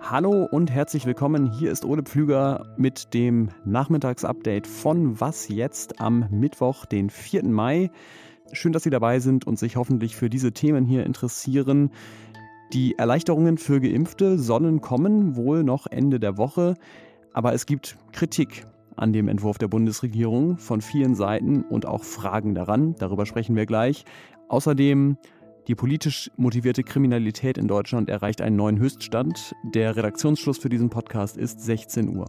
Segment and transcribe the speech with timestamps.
[0.00, 1.50] Hallo und herzlich willkommen.
[1.50, 7.44] Hier ist Ole Pflüger mit dem Nachmittagsupdate von Was jetzt am Mittwoch, den 4.
[7.46, 7.90] Mai.
[8.52, 11.90] Schön, dass Sie dabei sind und sich hoffentlich für diese Themen hier interessieren.
[12.72, 16.76] Die Erleichterungen für Geimpfte sollen kommen, wohl noch Ende der Woche.
[17.32, 22.54] Aber es gibt Kritik an dem Entwurf der Bundesregierung von vielen Seiten und auch Fragen
[22.54, 22.94] daran.
[22.98, 24.04] Darüber sprechen wir gleich.
[24.52, 25.16] Außerdem
[25.66, 29.54] die politisch motivierte Kriminalität in Deutschland erreicht einen neuen Höchststand.
[29.72, 32.26] Der Redaktionsschluss für diesen Podcast ist 16 Uhr.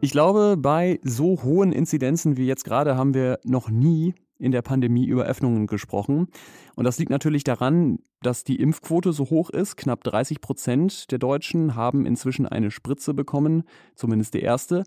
[0.00, 4.62] Ich glaube, bei so hohen Inzidenzen wie jetzt gerade haben wir noch nie in der
[4.62, 6.28] Pandemie über Öffnungen gesprochen.
[6.76, 9.76] Und das liegt natürlich daran, dass die Impfquote so hoch ist.
[9.76, 14.84] Knapp 30 Prozent der Deutschen haben inzwischen eine Spritze bekommen, zumindest die erste.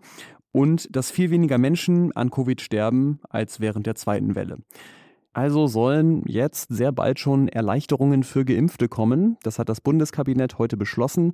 [0.51, 4.57] Und dass viel weniger Menschen an Covid sterben als während der zweiten Welle.
[5.33, 9.37] Also sollen jetzt sehr bald schon Erleichterungen für Geimpfte kommen.
[9.43, 11.33] Das hat das Bundeskabinett heute beschlossen.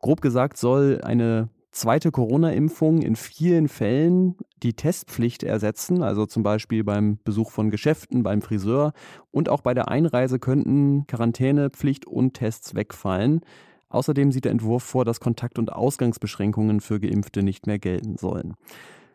[0.00, 6.84] Grob gesagt soll eine zweite Corona-Impfung in vielen Fällen die Testpflicht ersetzen, also zum Beispiel
[6.84, 8.92] beim Besuch von Geschäften, beim Friseur
[9.32, 13.40] und auch bei der Einreise könnten Quarantänepflicht und Tests wegfallen.
[13.94, 18.54] Außerdem sieht der Entwurf vor, dass Kontakt- und Ausgangsbeschränkungen für Geimpfte nicht mehr gelten sollen.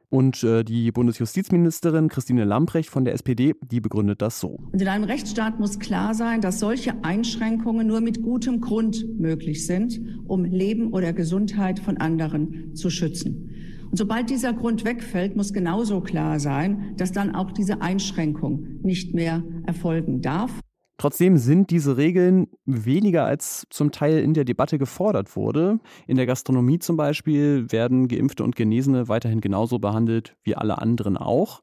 [0.10, 4.58] Und äh, die Bundesjustizministerin Christine Lamprecht von der SPD, die begründet das so.
[4.72, 9.68] Und in einem Rechtsstaat muss klar sein, dass solche Einschränkungen nur mit gutem Grund möglich
[9.68, 13.52] sind, um Leben oder Gesundheit von anderen zu schützen.
[13.92, 19.14] Und sobald dieser Grund wegfällt, muss genauso klar sein, dass dann auch diese Einschränkung nicht
[19.14, 20.52] mehr erfolgen darf.
[21.00, 25.80] Trotzdem sind diese Regeln weniger als zum Teil in der Debatte gefordert wurde.
[26.08, 31.16] In der Gastronomie zum Beispiel werden Geimpfte und Genesene weiterhin genauso behandelt wie alle anderen
[31.16, 31.62] auch.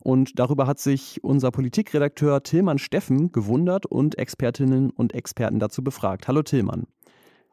[0.00, 6.26] Und darüber hat sich unser Politikredakteur Tillmann Steffen gewundert und Expertinnen und Experten dazu befragt.
[6.26, 6.86] Hallo Tillmann.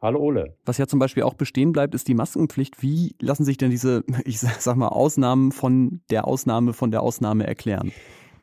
[0.00, 0.56] Hallo Ole.
[0.64, 2.82] Was ja zum Beispiel auch bestehen bleibt, ist die Maskenpflicht.
[2.82, 7.46] Wie lassen sich denn diese, ich sag mal, Ausnahmen von der Ausnahme von der Ausnahme
[7.46, 7.92] erklären?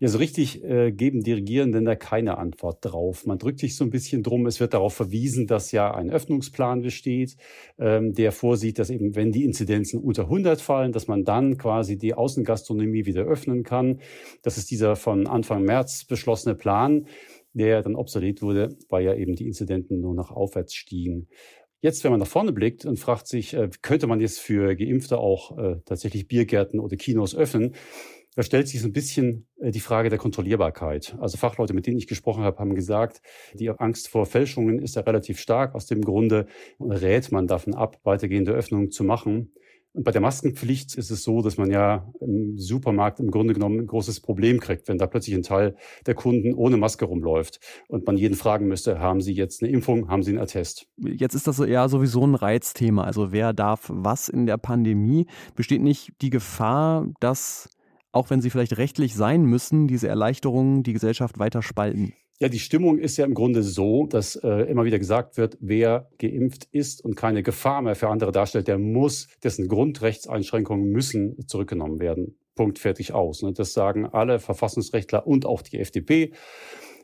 [0.03, 3.25] Ja, so richtig äh, geben die Regierenden da keine Antwort drauf.
[3.25, 4.45] Man drückt sich so ein bisschen drum.
[4.47, 7.37] Es wird darauf verwiesen, dass ja ein Öffnungsplan besteht,
[7.79, 11.97] ähm, der vorsieht, dass eben, wenn die Inzidenzen unter 100 fallen, dass man dann quasi
[11.97, 14.01] die Außengastronomie wieder öffnen kann.
[14.41, 17.07] Das ist dieser von Anfang März beschlossene Plan,
[17.53, 21.29] der dann obsolet wurde, weil ja eben die Inzidenten nur noch aufwärts stiegen.
[21.79, 25.17] Jetzt, wenn man nach vorne blickt und fragt sich, äh, könnte man jetzt für Geimpfte
[25.17, 27.73] auch äh, tatsächlich Biergärten oder Kinos öffnen,
[28.35, 31.15] da stellt sich so ein bisschen äh, die Frage der Kontrollierbarkeit.
[31.19, 33.21] Also Fachleute, mit denen ich gesprochen habe, haben gesagt,
[33.53, 35.75] die Angst vor Fälschungen ist ja relativ stark.
[35.75, 36.47] Aus dem Grunde
[36.79, 39.51] rät man davon ab, weitergehende Öffnungen zu machen.
[39.93, 43.79] Und bei der Maskenpflicht ist es so, dass man ja im Supermarkt im Grunde genommen
[43.79, 45.75] ein großes Problem kriegt, wenn da plötzlich ein Teil
[46.07, 50.09] der Kunden ohne Maske rumläuft und man jeden fragen müsste, haben Sie jetzt eine Impfung,
[50.09, 50.87] haben Sie einen Attest?
[50.97, 53.03] Jetzt ist das ja sowieso ein Reizthema.
[53.03, 55.27] Also wer darf was in der Pandemie?
[55.55, 57.69] Besteht nicht die Gefahr, dass
[58.13, 62.13] auch wenn sie vielleicht rechtlich sein müssen, diese Erleichterungen die Gesellschaft weiter spalten?
[62.39, 66.09] Ja, die Stimmung ist ja im Grunde so, dass äh, immer wieder gesagt wird, wer
[66.19, 71.99] geimpft ist und keine Gefahr mehr für andere darstellt, der muss, dessen Grundrechtseinschränkungen müssen zurückgenommen
[71.99, 72.37] werden.
[72.55, 73.41] Punkt fertig aus.
[73.41, 73.53] Ne?
[73.53, 76.33] Das sagen alle Verfassungsrechtler und auch die FDP.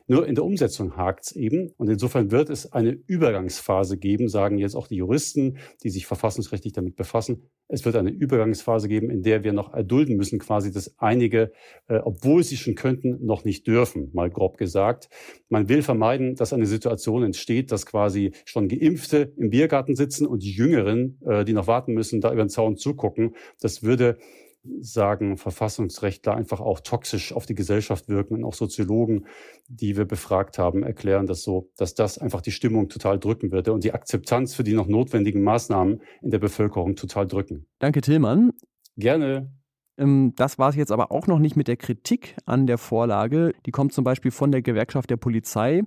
[0.06, 1.70] Nur in der Umsetzung hakt es eben.
[1.76, 6.72] Und insofern wird es eine Übergangsphase geben, sagen jetzt auch die Juristen, die sich verfassungsrechtlich
[6.72, 7.50] damit befassen.
[7.68, 11.52] Es wird eine Übergangsphase geben, in der wir noch erdulden müssen, quasi, dass einige,
[11.88, 15.08] äh, obwohl sie schon könnten, noch nicht dürfen, mal grob gesagt.
[15.48, 20.42] Man will vermeiden, dass eine Situation entsteht, dass quasi schon Geimpfte im Biergarten sitzen und
[20.42, 23.36] die Jüngeren, äh, die noch warten müssen, da über den Zaun zugucken.
[23.60, 24.18] Das würde
[24.80, 29.26] sagen Verfassungsrechtler einfach auch toxisch auf die Gesellschaft wirken und auch Soziologen,
[29.68, 33.72] die wir befragt haben, erklären das so, dass das einfach die Stimmung total drücken würde
[33.72, 37.66] und die Akzeptanz für die noch notwendigen Maßnahmen in der Bevölkerung total drücken.
[37.78, 38.52] Danke, Tillmann.
[38.96, 39.50] Gerne.
[39.98, 43.52] Ähm, das war es jetzt aber auch noch nicht mit der Kritik an der Vorlage.
[43.66, 45.82] Die kommt zum Beispiel von der Gewerkschaft der Polizei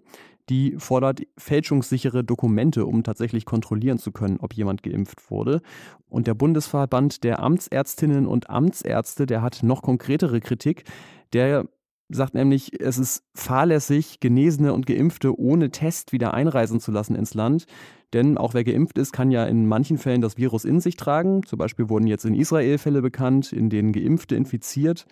[0.50, 5.62] die fordert fälschungssichere Dokumente, um tatsächlich kontrollieren zu können, ob jemand geimpft wurde.
[6.10, 10.84] Und der Bundesverband der Amtsärztinnen und Amtsärzte, der hat noch konkretere Kritik.
[11.32, 11.66] Der
[12.14, 17.34] sagt nämlich, es ist fahrlässig, Genesene und Geimpfte ohne Test wieder einreisen zu lassen ins
[17.34, 17.66] Land.
[18.14, 21.44] Denn auch wer geimpft ist, kann ja in manchen Fällen das Virus in sich tragen.
[21.44, 25.06] Zum Beispiel wurden jetzt in Israel Fälle bekannt, in denen Geimpfte infiziert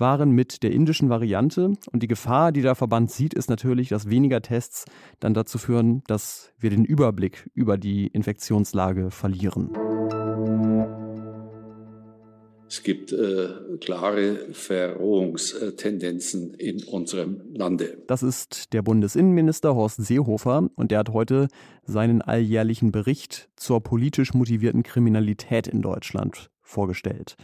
[0.00, 1.74] waren mit der indischen Variante.
[1.92, 4.86] Und die Gefahr, die der Verband sieht, ist natürlich, dass weniger Tests
[5.20, 9.89] dann dazu führen, dass wir den Überblick über die Infektionslage verlieren.
[12.70, 13.48] Es gibt äh,
[13.80, 17.98] klare Verrohungstendenzen in unserem Lande.
[18.06, 21.48] Das ist der Bundesinnenminister Horst Seehofer und der hat heute
[21.82, 27.36] seinen alljährlichen Bericht zur politisch motivierten Kriminalität in Deutschland vorgestellt.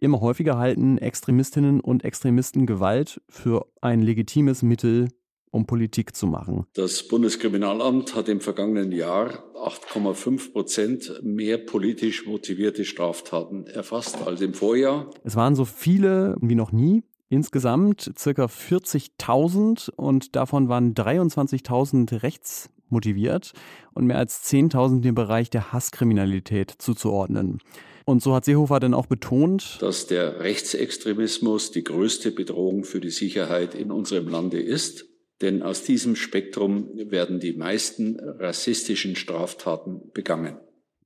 [0.00, 5.10] Immer häufiger halten Extremistinnen und Extremisten Gewalt für ein legitimes Mittel,
[5.50, 6.66] um Politik zu machen.
[6.74, 14.54] Das Bundeskriminalamt hat im vergangenen Jahr 8,5 Prozent mehr politisch motivierte Straftaten erfasst als im
[14.54, 15.10] Vorjahr.
[15.24, 17.02] Es waren so viele wie noch nie.
[17.28, 23.52] Insgesamt circa 40.000 und davon waren 23.000 rechtsmotiviert
[23.94, 27.58] und mehr als 10.000 im Bereich der Hasskriminalität zuzuordnen.
[28.04, 33.10] Und so hat Seehofer dann auch betont, dass der Rechtsextremismus die größte Bedrohung für die
[33.10, 35.06] Sicherheit in unserem Lande ist.
[35.42, 40.56] Denn aus diesem Spektrum werden die meisten rassistischen Straftaten begangen.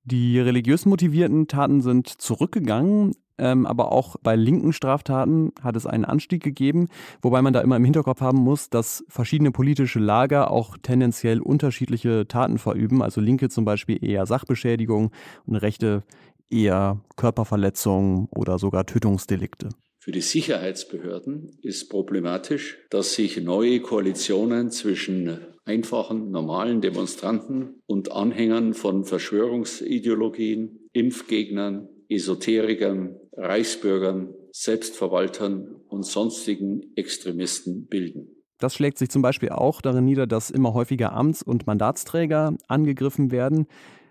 [0.05, 6.05] Die religiös motivierten Taten sind zurückgegangen, ähm, aber auch bei linken Straftaten hat es einen
[6.05, 6.89] Anstieg gegeben,
[7.23, 12.29] wobei man da immer im Hinterkopf haben muss, dass verschiedene politische Lager auch tendenziell unterschiedliche
[12.29, 13.03] Taten verüben.
[13.03, 15.11] Also Linke zum Beispiel eher Sachbeschädigung
[15.47, 16.03] und Rechte
[16.51, 19.71] eher Körperverletzungen oder sogar Tötungsdelikte.
[20.03, 28.73] Für die Sicherheitsbehörden ist problematisch, dass sich neue Koalitionen zwischen einfachen, normalen Demonstranten und Anhängern
[28.73, 38.43] von Verschwörungsideologien, Impfgegnern, Esoterikern, Reichsbürgern, Selbstverwaltern und sonstigen Extremisten bilden.
[38.59, 43.31] Das schlägt sich zum Beispiel auch darin nieder, dass immer häufiger Amts- und Mandatsträger angegriffen
[43.31, 43.67] werden.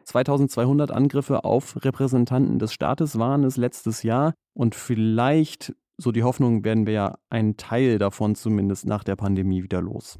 [0.10, 6.64] 2200 Angriffe auf Repräsentanten des Staates waren es letztes Jahr und vielleicht, so die Hoffnung,
[6.64, 10.18] werden wir ja einen Teil davon zumindest nach der Pandemie wieder los.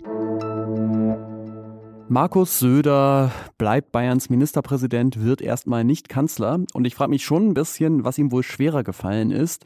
[2.08, 6.60] Markus Söder bleibt Bayerns Ministerpräsident, wird erstmal nicht Kanzler.
[6.74, 9.66] Und ich frage mich schon ein bisschen, was ihm wohl schwerer gefallen ist.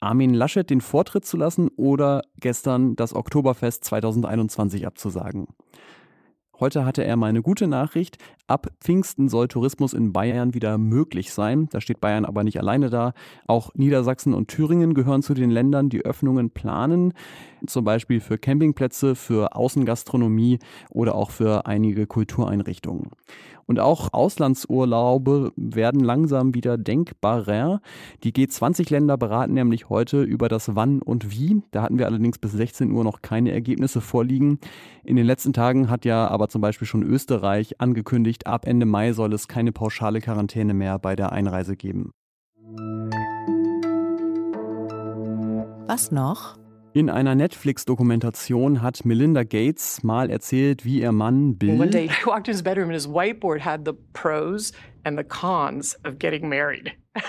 [0.00, 5.48] Armin Laschet den Vortritt zu lassen oder gestern das Oktoberfest 2021 abzusagen.
[6.60, 8.18] Heute hatte er mal eine gute Nachricht.
[8.48, 11.68] Ab Pfingsten soll Tourismus in Bayern wieder möglich sein.
[11.70, 13.12] Da steht Bayern aber nicht alleine da.
[13.46, 17.14] Auch Niedersachsen und Thüringen gehören zu den Ländern, die Öffnungen planen.
[17.66, 20.58] Zum Beispiel für Campingplätze, für Außengastronomie
[20.90, 23.10] oder auch für einige Kultureinrichtungen.
[23.68, 27.82] Und auch Auslandsurlaube werden langsam wieder denkbarer.
[28.24, 31.62] Die G20-Länder beraten nämlich heute über das Wann und Wie.
[31.70, 34.58] Da hatten wir allerdings bis 16 Uhr noch keine Ergebnisse vorliegen.
[35.04, 39.12] In den letzten Tagen hat ja aber zum Beispiel schon Österreich angekündigt, ab Ende Mai
[39.12, 42.12] soll es keine pauschale Quarantäne mehr bei der Einreise geben.
[45.88, 46.56] Was noch?
[46.94, 51.78] In einer Netflix-Dokumentation hat Melinda Gates mal erzählt, wie ihr Mann Bill.
[51.78, 54.72] One day I walked in his bedroom and his whiteboard had the pros
[55.04, 56.92] and the cons of getting married.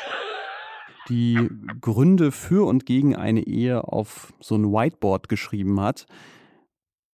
[1.10, 1.50] die
[1.82, 6.06] Gründe für und gegen eine Ehe auf so ein Whiteboard geschrieben hat.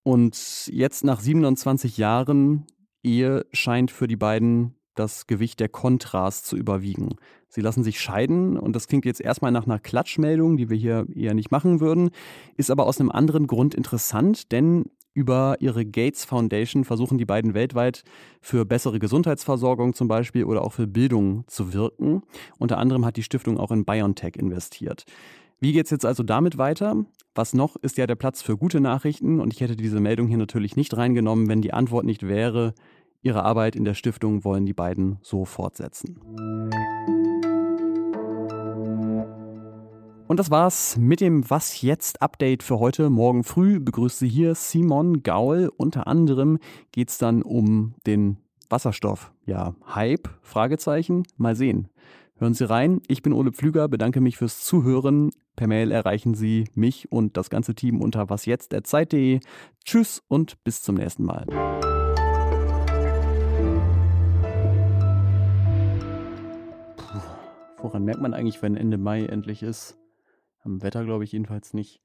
[0.03, 2.67] Und jetzt nach 27 Jahren
[3.03, 7.15] Ehe scheint für die beiden das Gewicht der Kontras zu überwiegen.
[7.47, 11.07] Sie lassen sich scheiden und das klingt jetzt erstmal nach einer Klatschmeldung, die wir hier
[11.13, 12.09] eher nicht machen würden,
[12.57, 17.53] ist aber aus einem anderen Grund interessant, denn über ihre Gates Foundation versuchen die beiden
[17.53, 18.03] weltweit
[18.41, 22.23] für bessere Gesundheitsversorgung zum Beispiel oder auch für Bildung zu wirken.
[22.59, 25.05] Unter anderem hat die Stiftung auch in BioNTech investiert.
[25.61, 27.05] Wie geht es jetzt also damit weiter?
[27.33, 30.37] Was noch ist ja der Platz für gute Nachrichten und ich hätte diese Meldung hier
[30.37, 32.73] natürlich nicht reingenommen, wenn die Antwort nicht wäre,
[33.25, 36.19] ihre Arbeit in der Stiftung wollen die beiden so fortsetzen.
[40.27, 43.09] Und das war's mit dem Was jetzt Update für heute.
[43.09, 45.71] Morgen früh begrüßt Sie hier Simon Gaul.
[45.75, 46.59] Unter anderem
[46.91, 48.37] geht's dann um den
[48.69, 49.31] Wasserstoff.
[49.45, 50.29] Ja, Hype?
[50.41, 51.23] Fragezeichen.
[51.37, 51.89] Mal sehen.
[52.37, 53.01] Hören Sie rein.
[53.07, 55.31] Ich bin Ole Pflüger, bedanke mich fürs Zuhören.
[55.55, 59.39] Per Mail erreichen Sie mich und das ganze Team unter wasjetzt.zeit.de.
[59.85, 61.45] Tschüss und bis zum nächsten Mal.
[67.85, 69.95] Woran merkt man eigentlich, wenn Ende Mai endlich ist?
[70.61, 72.01] Am Wetter glaube ich jedenfalls nicht.